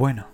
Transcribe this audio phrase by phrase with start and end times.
[0.00, 0.24] Bueno,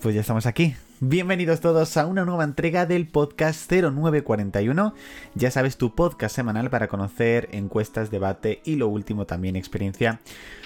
[0.00, 0.76] pues ya estamos aquí.
[1.00, 4.94] Bienvenidos todos a una nueva entrega del podcast 0941.
[5.36, 10.18] Ya sabes, tu podcast semanal para conocer encuestas, debate y lo último también experiencia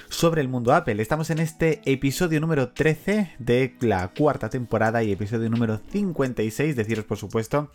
[0.08, 1.00] sobre el mundo Apple.
[1.02, 6.76] Estamos en este episodio número 13 de la cuarta temporada y episodio número 56.
[6.76, 7.70] Deciros, por supuesto,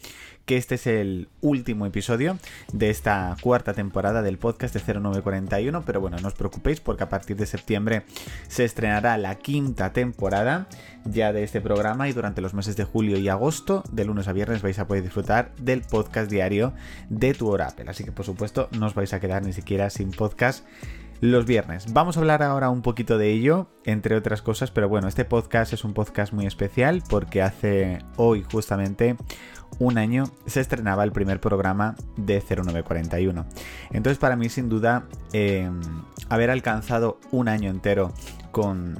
[0.45, 2.37] que este es el último episodio
[2.71, 5.83] de esta cuarta temporada del podcast de 0941.
[5.83, 8.03] Pero bueno, no os preocupéis porque a partir de septiembre
[8.47, 10.67] se estrenará la quinta temporada
[11.05, 14.33] ya de este programa y durante los meses de julio y agosto, de lunes a
[14.33, 16.73] viernes, vais a poder disfrutar del podcast diario
[17.09, 17.89] de tu hora Apple.
[17.89, 20.65] Así que por supuesto no os vais a quedar ni siquiera sin podcast
[21.21, 21.91] los viernes.
[21.93, 25.73] Vamos a hablar ahora un poquito de ello, entre otras cosas, pero bueno, este podcast
[25.73, 29.17] es un podcast muy especial porque hace hoy justamente
[29.79, 33.45] un año se estrenaba el primer programa de 0941.
[33.91, 35.79] Entonces para mí sin duda em,
[36.29, 38.13] haber alcanzado un año entero
[38.51, 38.99] con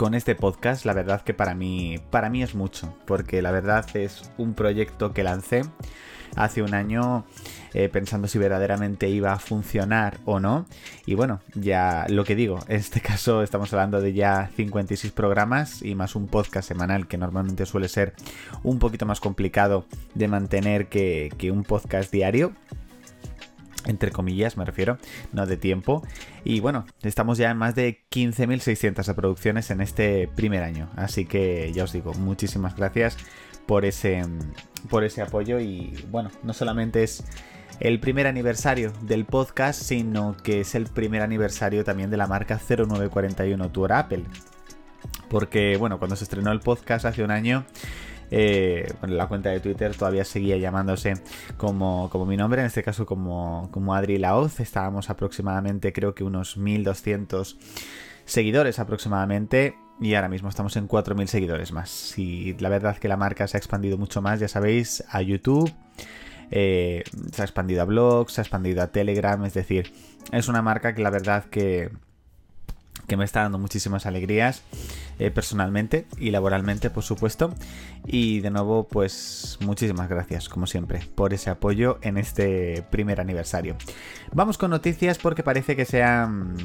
[0.00, 3.84] con este podcast, la verdad que para mí, para mí es mucho, porque la verdad
[3.92, 5.60] es un proyecto que lancé
[6.36, 7.26] hace un año
[7.74, 10.64] eh, pensando si verdaderamente iba a funcionar o no.
[11.04, 15.82] Y bueno, ya lo que digo, en este caso estamos hablando de ya 56 programas
[15.82, 18.14] y más un podcast semanal que normalmente suele ser
[18.62, 22.54] un poquito más complicado de mantener que, que un podcast diario
[23.86, 24.98] entre comillas me refiero,
[25.32, 26.02] no de tiempo.
[26.44, 30.90] Y bueno, estamos ya en más de 15.600 reproducciones en este primer año.
[30.96, 33.16] Así que ya os digo, muchísimas gracias
[33.66, 34.22] por ese,
[34.88, 35.60] por ese apoyo.
[35.60, 37.24] Y bueno, no solamente es
[37.80, 42.58] el primer aniversario del podcast, sino que es el primer aniversario también de la marca
[42.58, 44.24] 0941 Tour Apple.
[45.28, 47.64] Porque bueno, cuando se estrenó el podcast hace un año
[48.30, 51.14] eh, la cuenta de Twitter todavía seguía llamándose
[51.56, 54.60] como, como mi nombre, en este caso como, como Adri Laoz.
[54.60, 57.58] Estábamos aproximadamente, creo que unos 1200
[58.24, 59.76] seguidores aproximadamente.
[60.00, 62.16] Y ahora mismo estamos en 4.000 seguidores más.
[62.16, 65.70] Y la verdad que la marca se ha expandido mucho más, ya sabéis, a YouTube.
[66.50, 69.44] Eh, se ha expandido a blogs, se ha expandido a Telegram.
[69.44, 69.92] Es decir,
[70.32, 71.90] es una marca que la verdad que,
[73.10, 74.62] que me está dando muchísimas alegrías.
[75.20, 77.52] Eh, personalmente y laboralmente, por supuesto.
[78.06, 83.76] Y de nuevo, pues muchísimas gracias, como siempre, por ese apoyo en este primer aniversario.
[84.32, 86.56] Vamos con noticias porque parece que se han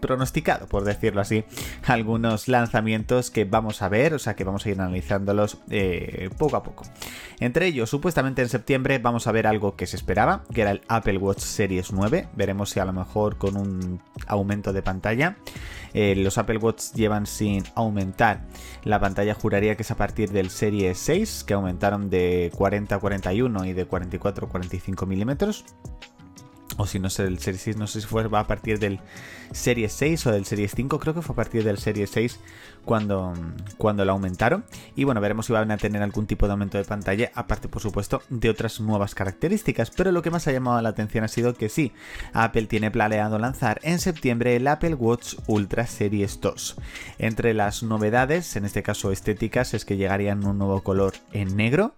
[0.00, 1.44] pronosticado, por decirlo así,
[1.86, 6.56] algunos lanzamientos que vamos a ver, o sea que vamos a ir analizándolos eh, poco
[6.56, 6.84] a poco.
[7.40, 10.82] Entre ellos, supuestamente en septiembre vamos a ver algo que se esperaba, que era el
[10.88, 12.28] Apple Watch Series 9.
[12.36, 15.36] Veremos si a lo mejor con un aumento de pantalla.
[15.94, 18.46] Eh, los Apple Watch llevan sin aumentar.
[18.84, 22.98] La pantalla juraría que es a partir del Serie 6, que aumentaron de 40 a
[22.98, 25.64] 41 y de 44 a 45 milímetros.
[26.78, 29.00] O si no sé, el Series 6, no sé si fue a partir del
[29.52, 32.40] Series 6 o del Series 5, creo que fue a partir del Series 6
[32.84, 33.32] cuando,
[33.78, 34.64] cuando lo aumentaron.
[34.96, 37.82] Y bueno, veremos si van a tener algún tipo de aumento de pantalla, aparte por
[37.82, 39.90] supuesto de otras nuevas características.
[39.90, 41.92] Pero lo que más ha llamado la atención ha sido que sí,
[42.32, 46.76] Apple tiene planeado lanzar en septiembre el Apple Watch Ultra Series 2.
[47.18, 51.94] Entre las novedades, en este caso estéticas, es que llegarían un nuevo color en negro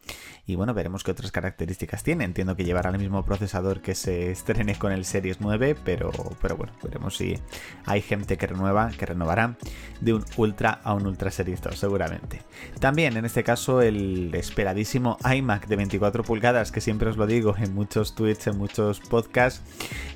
[0.47, 2.25] y bueno, veremos qué otras características tiene.
[2.25, 6.57] Entiendo que llevará el mismo procesador que se estrene con el Series 9, pero, pero
[6.57, 7.39] bueno, veremos si
[7.87, 9.57] hay gente que renueva, que renovará
[10.01, 12.43] de un Ultra a un Ultra Series 2, seguramente.
[12.81, 17.55] También, en este caso, el esperadísimo iMac de 24 pulgadas, que siempre os lo digo
[17.59, 19.63] en muchos tweets, en muchos podcasts,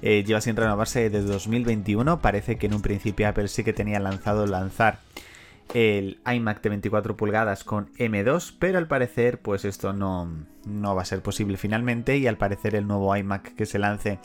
[0.03, 2.21] eh, lleva sin renovarse desde 2021.
[2.21, 5.01] Parece que en un principio Apple sí que tenía lanzado lanzar
[5.75, 10.31] el iMac de 24 pulgadas con M2, pero al parecer pues esto no,
[10.65, 14.19] no va a ser posible finalmente y al parecer el nuevo iMac que se lance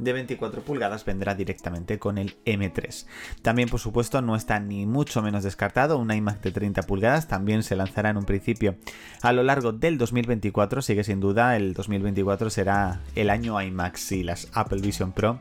[0.00, 3.06] de 24 pulgadas vendrá directamente con el M3.
[3.42, 7.62] También, por supuesto, no está ni mucho menos descartado un iMac de 30 pulgadas, también
[7.62, 8.76] se lanzará en un principio
[9.22, 14.22] a lo largo del 2024, sigue sin duda el 2024 será el año iMac si
[14.22, 15.40] las Apple Vision Pro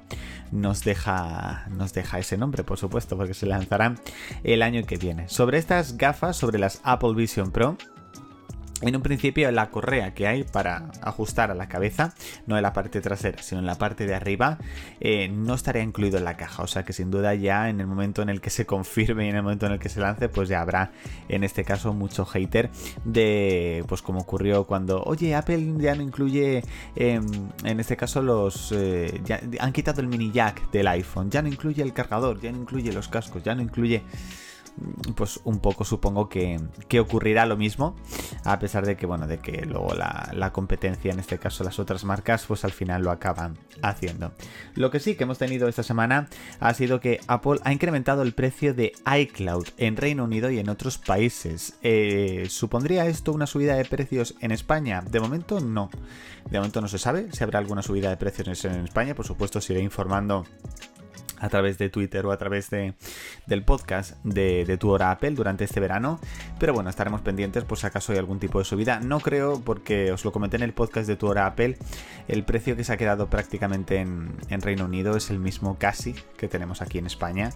[0.52, 4.00] nos deja, nos deja ese nombre, por supuesto, porque se lanzarán
[4.44, 5.30] el año que viene.
[5.30, 7.78] Sobre estas gafas, sobre las Apple Vision Pro,
[8.82, 12.14] en un principio la correa que hay para ajustar a la cabeza,
[12.48, 14.58] no en la parte trasera, sino en la parte de arriba,
[15.00, 16.64] eh, no estaría incluido en la caja.
[16.64, 19.30] O sea que sin duda ya en el momento en el que se confirme y
[19.30, 20.92] en el momento en el que se lance, pues ya habrá
[21.28, 22.70] en este caso mucho hater
[23.04, 26.64] de, pues como ocurrió cuando, oye, Apple ya no incluye,
[26.96, 27.26] em,
[27.64, 31.48] en este caso los, eh, ya han quitado el mini jack del iPhone, ya no
[31.48, 34.04] incluye el cargador, ya no incluye los cascos, ya no incluye
[35.16, 36.60] pues un poco supongo que,
[37.00, 37.96] ocurrirá lo mismo,
[38.44, 41.80] a pesar de que, bueno, de que luego la, la, competencia, en este caso las
[41.80, 44.34] otras marcas, pues al final lo acaban haciendo.
[44.76, 46.28] Lo que sí que hemos tenido esta semana
[46.60, 50.70] ha sido que Apple ha incrementado el precio de iCloud en Reino Unido y en
[50.70, 51.74] otros países.
[51.84, 55.02] Eh, ¿Supondría esto una subida de precios en España?
[55.02, 55.90] De momento no.
[56.50, 59.16] De momento no se sabe si habrá alguna subida de precios en España.
[59.16, 60.46] Por supuesto, os iré informando
[61.40, 62.94] a través de Twitter o a través de,
[63.48, 66.20] del podcast de, tu hora Apple durante este verano.
[66.60, 69.00] Pero bueno, estaremos pendientes por si acaso hay algún tipo de subida.
[69.00, 71.78] No creo, porque os lo comenté en el podcast de tu hora Apple,
[72.28, 76.50] el precio que se ha quedado prácticamente en, Reino Unido es el mismo casi que
[76.50, 77.52] tenemos aquí en España.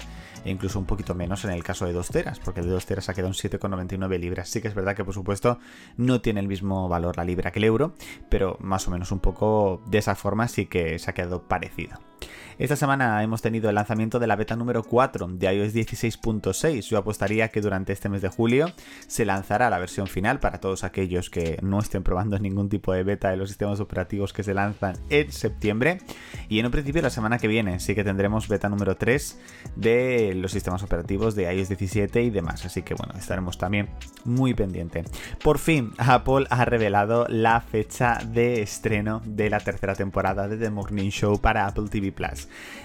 [0.46, 2.86] E incluso un poquito menos en el caso de 2 teras, porque el de 2
[2.86, 4.50] teras ha quedado en 7,99 libras.
[4.50, 5.60] Sí que es verdad que por supuesto
[5.98, 7.96] no tiene el mismo valor la libra que el euro,
[8.30, 12.13] pero más o menos un poco de esa forma sí que se ha quedado parecido.
[12.60, 16.82] Esta semana hemos tenido el lanzamiento de la beta número 4 de iOS 16.6.
[16.82, 18.72] Yo apostaría que durante este mes de julio
[19.08, 23.04] se lanzará la versión final para todos aquellos que no estén probando ningún tipo de
[23.04, 26.00] beta de los sistemas operativos que se lanzan en septiembre.
[26.48, 29.40] Y en un principio la semana que viene sí que tendremos beta número 3
[29.76, 32.66] de los sistemas operativos de iOS 17 y demás.
[32.66, 33.90] Así que bueno, estaremos también
[34.26, 35.04] muy pendiente.
[35.44, 40.70] Por fin, Apple ha revelado la fecha de estreno de la tercera temporada de The
[40.70, 42.12] Morning Show para Apple TV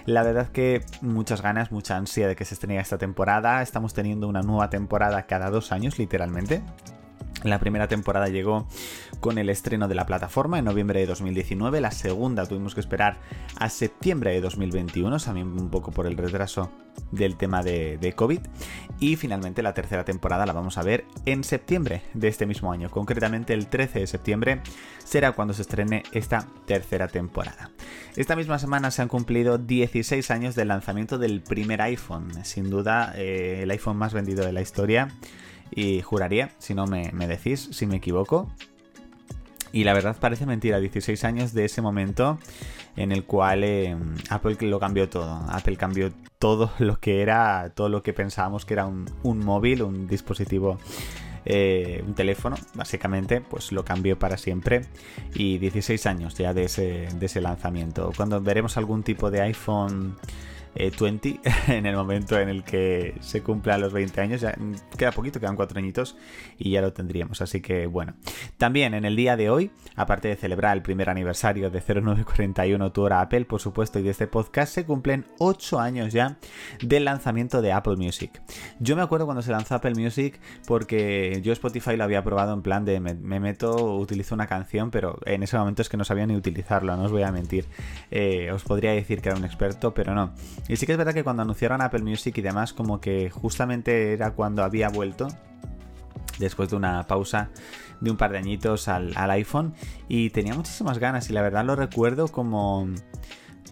[0.06, 3.62] La verdad que muchas ganas, mucha ansia de que se estrene esta temporada.
[3.62, 6.62] Estamos teniendo una nueva temporada cada dos años, literalmente.
[7.44, 8.66] La primera temporada llegó
[9.20, 13.18] con el estreno de la plataforma en noviembre de 2019, la segunda tuvimos que esperar
[13.58, 16.70] a septiembre de 2021, también un poco por el retraso
[17.12, 18.40] del tema de, COVID,
[18.98, 22.90] y finalmente la tercera temporada la vamos a ver en septiembre de este mismo año,
[22.90, 24.60] concretamente el 13 de septiembre
[25.04, 27.70] será cuando se estrene esta tercera temporada.
[28.16, 33.12] Esta misma semana se han cumplido 16 años del lanzamiento del primer iPhone, sin duda
[33.14, 35.08] eh, el iPhone más vendido de la historia
[35.70, 38.50] y juraría, si no me, decís, si me equivoco.
[39.70, 42.38] Y la verdad parece mentira, 16 años de ese momento
[42.96, 43.96] en el cual eh,
[44.30, 45.44] Apple lo cambió todo.
[45.48, 49.06] Apple cambió todo lo que era, todo lo que pensábamos que era un,
[49.38, 50.78] móvil, un dispositivo,
[51.44, 54.86] eh, un teléfono, básicamente, pues lo cambió para siempre.
[55.34, 58.10] Y 16 años ya de ese, de ese lanzamiento.
[58.16, 60.16] Cuando veremos algún tipo de iPhone
[60.74, 64.40] 20 eh, en el momento en el que se cumplan los 20 años.
[64.40, 64.54] Ya
[64.96, 66.16] queda poquito, quedan cuatro añitos
[66.58, 67.40] y ya lo tendríamos.
[67.40, 68.14] Así que bueno.
[68.56, 73.02] También en el día de hoy, aparte de celebrar el primer aniversario de 0941 Tu
[73.02, 76.38] Hora Apple, por supuesto, y de este podcast, se cumplen 8 años ya
[76.82, 78.40] del lanzamiento de Apple Music.
[78.80, 82.62] Yo me acuerdo cuando se lanzó Apple Music porque yo Spotify lo había probado en
[82.62, 86.26] plan de me, meto, utilizo una canción, pero en ese momento es que no sabía
[86.26, 87.66] ni utilizarlo, no os voy a mentir.
[88.10, 90.34] Eh, os podría decir que era un experto, pero no.
[90.66, 94.12] Y sí que es verdad que cuando anunciaron Apple Music y demás, como que justamente
[94.12, 95.28] era cuando había vuelto,
[96.38, 97.50] después de una pausa
[98.00, 99.74] de un par de añitos al, iPhone,
[100.08, 102.88] y tenía muchísimas ganas y la verdad lo recuerdo como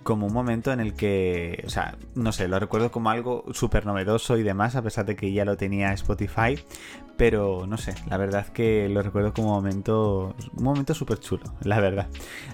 [0.06, 3.84] como un momento en el que, o sea, no sé, lo recuerdo como algo súper
[3.86, 6.60] novedoso y demás, a pesar de que ya lo tenía Spotify,
[7.16, 11.42] pero no sé, la verdad que lo recuerdo como un momento, un momento súper chulo,
[11.62, 12.06] la verdad,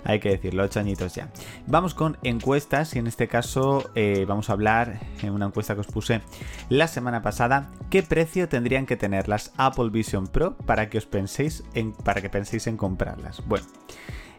[0.03, 1.29] hay que decirlo, ocho añitos ya.
[1.67, 5.83] Vamos con encuestas y en este caso eh, vamos a hablar en una encuesta que
[5.83, 6.23] os puse
[6.71, 11.05] la semana pasada, ¿qué precio tendrían que tener las Apple Vision Pro para que os
[11.05, 13.47] penséis en, para que penséis en comprarlas?
[13.47, 13.67] Bueno.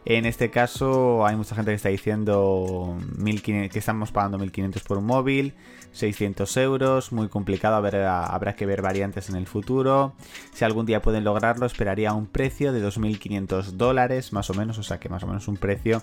[0.06, 2.98] En este caso hay mucha gente que está diciendo
[3.42, 5.54] que estamos pagando 1.500 por un móvil,
[5.92, 10.12] 600 euros, muy complicado, habrá que ver variantes en el futuro.
[10.52, 14.82] Si algún día pueden lograrlo, esperaría un precio de 2.500 dólares, más o menos, o
[14.82, 16.02] sea que más o menos un precio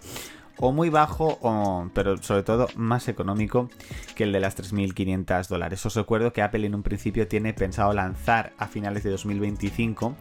[0.58, 3.70] o muy bajo, o, pero sobre todo más económico
[4.16, 5.86] que el de las 3.500 dólares.
[5.86, 10.16] Os recuerdo que Apple en un principio tiene pensado lanzar a finales de 2025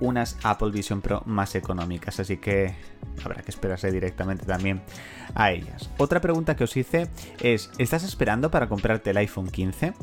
[0.00, 2.74] unas Apple Vision Pro más económicas, así que
[3.24, 4.82] habrá que esperarse directamente también
[5.34, 5.90] a ellas.
[5.98, 7.08] Otra pregunta que os hice
[7.40, 9.94] es, ¿estás esperando para comprarte el iPhone 15?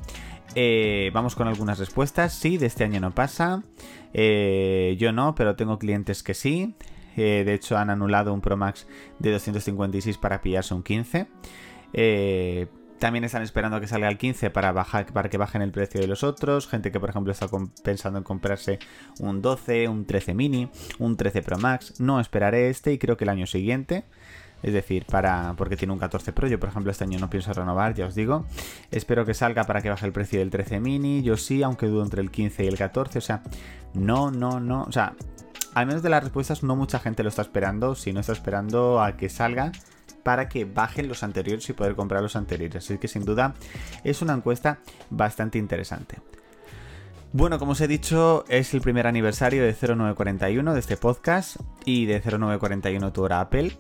[0.56, 2.34] Eh, vamos con algunas respuestas.
[2.34, 3.64] Sí, de este año no pasa.
[4.14, 6.76] Eh, yo no, pero tengo clientes que sí.
[7.18, 8.88] Eh, de hecho, han anulado un Pro Max
[9.20, 11.28] de 256 para pillarse un 15.
[11.94, 12.68] Eh,
[13.00, 16.24] también están esperando que salga el 15 para, para que bajen el precio de los
[16.24, 16.68] otros.
[16.68, 17.48] Gente que, por ejemplo, está
[17.84, 18.80] pensando en comprarse
[19.20, 22.00] un 12, un 13 mini, un 13 Pro Max.
[22.00, 24.06] No esperaré este y creo que el año siguiente.
[24.62, 26.48] Es decir, para porque tiene un 14 Pro.
[26.48, 28.46] Yo, por ejemplo, este año no pienso renovar, ya os digo.
[28.90, 31.22] Espero que salga para que baje el precio del 13 mini.
[31.22, 33.18] Yo sí, aunque dudo entre el 15 y el 14.
[33.18, 33.44] O sea,
[33.94, 34.84] no, no, no.
[34.84, 35.14] O sea,
[35.74, 39.18] al menos de las respuestas, no mucha gente lo está esperando, sino está esperando a
[39.18, 39.72] que salga
[40.24, 42.86] para que bajen los anteriores y poder comprar los anteriores.
[42.86, 43.54] Así que sin duda
[44.04, 46.22] es una encuesta bastante interesante.
[47.36, 52.06] Bueno, como os he dicho, es el primer aniversario de 0941 de este podcast y
[52.06, 53.76] de 0941 tu hora Apple.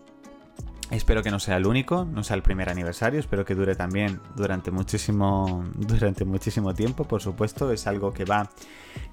[0.89, 4.19] Espero que no sea el único, no sea el primer aniversario, espero que dure también
[4.35, 8.49] durante muchísimo, durante muchísimo tiempo, por supuesto, es algo que va,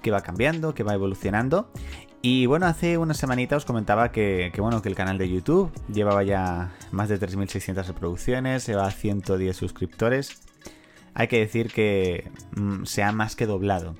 [0.02, 1.70] que va cambiando, que va evolucionando.
[2.22, 6.22] Y bueno, hace una semanita os comentaba que, bueno, que el canal de YouTube llevaba
[6.22, 10.42] ya más de 3.600 reproducciones, lleva 110 suscriptores.
[11.14, 13.94] Hay que decir que mm, se ha más que doblado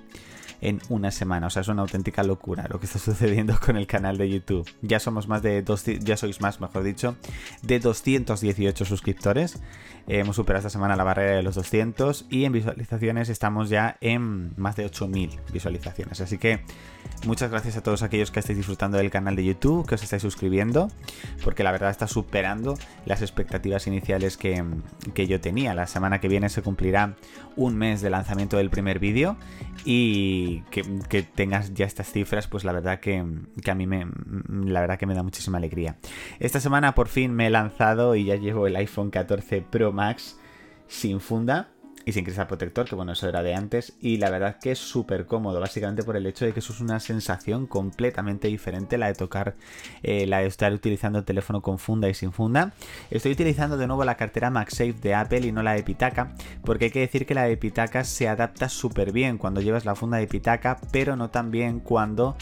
[0.61, 1.47] en una semana.
[1.47, 4.69] O sea, es una auténtica locura lo que está sucediendo con el canal de YouTube.
[4.83, 7.17] Ya somos más de dos, ya sois más, mejor dicho,
[7.63, 9.61] de 218 suscriptores.
[10.07, 14.53] hemos superado esta semana la barrera de los 200 y en visualizaciones estamos ya en
[14.57, 16.21] más de 8000 visualizaciones.
[16.21, 16.61] Así que
[17.27, 20.23] muchas gracias a todos aquellos que estáis disfrutando del canal de YouTube, que os estáis
[20.23, 20.91] suscribiendo,
[21.45, 22.77] porque la verdad está superando
[23.07, 24.65] las expectativas iniciales que,
[25.15, 25.75] que yo tenía.
[25.75, 27.17] La semana que viene se cumplirá
[27.57, 29.37] un mes de lanzamiento del primer vídeo
[29.85, 33.25] y que, tengas ya estas cifras, pues la verdad que,
[33.63, 34.07] que, a mí me,
[34.65, 35.97] la verdad que me da muchísima alegría.
[36.39, 40.39] Esta semana por fin me he lanzado y ya llevo el iPhone 14 Pro Max
[40.87, 41.71] sin funda
[42.05, 44.79] y sin cristal protector, que bueno, eso era de antes, y la verdad que es
[44.79, 49.09] súper cómodo, básicamente por el hecho de que eso es una sensación completamente diferente, la
[49.09, 49.55] de tocar,
[50.03, 52.73] eh, la de estar utilizando el teléfono con funda y sin funda.
[53.11, 56.87] Estoy utilizando de nuevo la cartera MagSafe de Apple y no la de Pitaca, porque
[56.87, 60.19] hay que decir que la de Pitaca se adapta súper bien cuando llevas la funda
[60.19, 62.37] de Pitaca, pero no tan bien cuando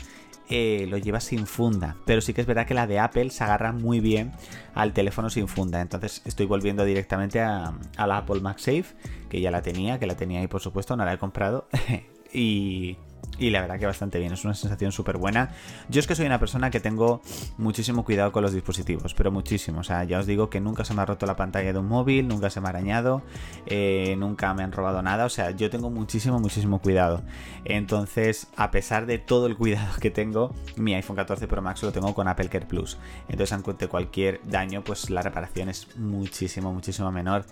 [0.51, 1.97] eh, lo lleva sin funda.
[2.05, 4.33] Pero sí que es verdad que la de Apple se agarra muy bien
[4.75, 5.81] al teléfono sin funda.
[5.81, 8.87] Entonces estoy volviendo directamente a, a la Apple MagSafe,
[9.29, 11.69] que ya la tenía, que la tenía ahí por supuesto, no la he comprado.
[12.33, 12.97] y,
[13.39, 15.51] y la verdad que bastante bien, es una sensación súper buena.
[15.89, 17.23] Yo es que soy una persona que tengo
[17.57, 19.81] muchísimo cuidado con los dispositivos, pero muchísimo.
[19.81, 21.87] O sea, ya os digo que nunca se me ha roto la pantalla de un
[21.87, 23.23] móvil, nunca se me ha arañado,
[23.67, 25.25] eh, nunca me han robado nada.
[25.25, 27.23] O sea, yo tengo muchísimo, muchísimo cuidado.
[27.65, 31.93] Entonces, a pesar de todo el cuidado que tengo, mi iPhone 14 Pro Max lo
[31.93, 32.99] tengo con Apple Care Plus.
[33.29, 37.45] Entonces, ante cualquier daño, pues la reparación es muchísimo, muchísimo menor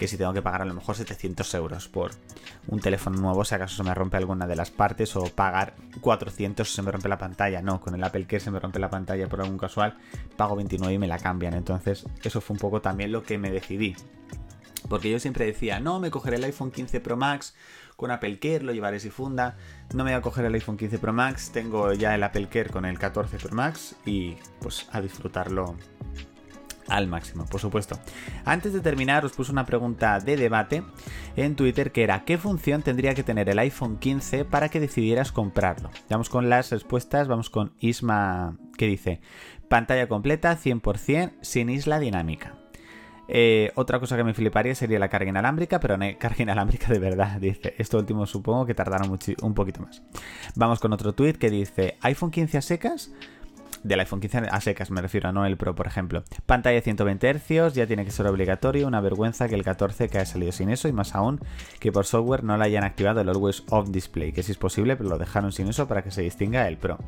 [0.00, 2.12] que si tengo que pagar a lo mejor 700 euros por
[2.68, 6.66] un teléfono nuevo si acaso se me rompe alguna de las partes o pagar 400
[6.66, 7.60] si se me rompe la pantalla.
[7.60, 9.98] No, con el Apple Care se me rompe la pantalla por algún casual,
[10.38, 11.52] pago 29 y me la cambian.
[11.52, 13.94] Entonces eso fue un poco también lo que me decidí.
[14.88, 17.54] Porque yo siempre decía, no, me cogeré el iPhone 15 Pro Max
[17.96, 19.58] con Apple Care, lo llevaré si funda.
[19.92, 22.70] No me voy a coger el iPhone 15 Pro Max, tengo ya el Apple Care
[22.70, 25.76] con el 14 Pro Max y pues a disfrutarlo
[26.90, 27.98] al máximo, por supuesto.
[28.44, 30.82] Antes de terminar, os puse una pregunta de debate
[31.36, 35.32] en Twitter que era ¿qué función tendría que tener el iPhone 15 para que decidieras
[35.32, 35.90] comprarlo?
[36.08, 39.20] Vamos con las respuestas, vamos con Isma que dice
[39.68, 42.56] pantalla completa 100% sin isla dinámica.
[43.32, 46.98] Eh, otra cosa que me fliparía sería la carga inalámbrica, pero no carga inalámbrica de
[46.98, 47.74] verdad, dice.
[47.78, 50.02] Esto último supongo que tardará un poquito más.
[50.56, 53.12] Vamos con otro tweet que dice iPhone 15 a secas
[53.82, 56.24] del iPhone 15 a secas, me refiero a no el Pro, por ejemplo.
[56.46, 60.18] Pantalla de 120 Hz, ya tiene que ser obligatorio, una vergüenza que el 14 que
[60.18, 61.40] haya salido sin eso y más aún
[61.78, 64.96] que por software no le hayan activado el Always Off Display, que sí es posible,
[64.96, 66.98] pero lo dejaron sin eso para que se distinga el Pro.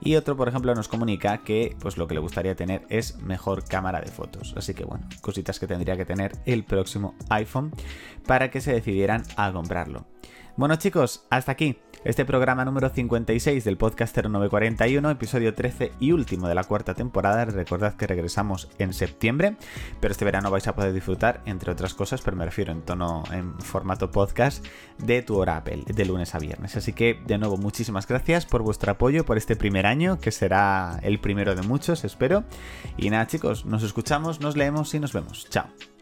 [0.00, 3.64] Y otro, por ejemplo, nos comunica que pues lo que le gustaría tener es mejor
[3.64, 4.54] cámara de fotos.
[4.56, 7.72] Así que bueno, cositas que tendría que tener el próximo iPhone
[8.26, 10.06] para que se decidieran a comprarlo.
[10.56, 16.46] Bueno chicos, hasta aquí este programa número 56 del podcast 0941, episodio 13 y último
[16.46, 17.44] de la cuarta temporada.
[17.46, 19.56] Recordad que regresamos en septiembre,
[19.98, 23.24] pero este verano vais a poder disfrutar, entre otras cosas, pero me refiero en tono,
[23.32, 24.64] en formato podcast,
[24.98, 26.76] de tu hora Apple, de lunes a viernes.
[26.76, 31.00] Así que, de nuevo, muchísimas gracias por vuestro apoyo, por este primer año, que será
[31.02, 32.44] el primero de muchos, espero.
[32.96, 35.48] Y nada chicos, nos escuchamos, nos leemos y nos vemos.
[35.50, 35.95] Chao.